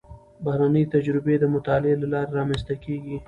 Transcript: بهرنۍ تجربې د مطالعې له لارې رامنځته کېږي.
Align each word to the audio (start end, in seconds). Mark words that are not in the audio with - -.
بهرنۍ 0.43 0.83
تجربې 0.93 1.35
د 1.39 1.43
مطالعې 1.53 1.95
له 2.01 2.07
لارې 2.13 2.35
رامنځته 2.39 2.73
کېږي. 2.83 3.17